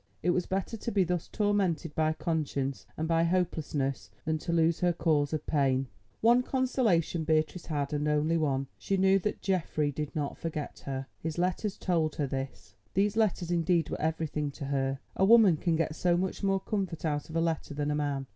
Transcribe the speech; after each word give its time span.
It 0.23 0.31
was 0.31 0.47
better 0.47 0.77
to 0.77 0.91
be 0.91 1.03
thus 1.03 1.27
tormented 1.27 1.93
by 1.93 2.13
conscience 2.13 2.87
and 2.97 3.07
by 3.07 3.23
hopelessness 3.23 4.09
than 4.25 4.39
to 4.39 4.51
lose 4.51 4.79
her 4.79 4.93
cause 4.93 5.31
of 5.31 5.45
pain. 5.45 5.89
One 6.21 6.41
consolation 6.41 7.23
Beatrice 7.23 7.67
had 7.67 7.93
and 7.93 8.07
one 8.07 8.31
only: 8.57 8.65
she 8.79 8.97
knew 8.97 9.19
that 9.19 9.43
Geoffrey 9.43 9.91
did 9.91 10.15
not 10.15 10.39
forget 10.39 10.79
her. 10.87 11.05
His 11.19 11.37
letters 11.37 11.77
told 11.77 12.15
her 12.15 12.25
this. 12.25 12.73
These 12.95 13.15
letters 13.15 13.51
indeed 13.51 13.91
were 13.91 14.01
everything 14.01 14.49
to 14.53 14.65
her—a 14.65 15.23
woman 15.25 15.55
can 15.55 15.75
get 15.75 15.93
so 15.93 16.17
much 16.17 16.41
more 16.41 16.59
comfort 16.59 17.05
out 17.05 17.29
of 17.29 17.35
a 17.35 17.39
letter 17.41 17.75
than 17.75 17.91
a 17.91 17.95
man. 17.95 18.25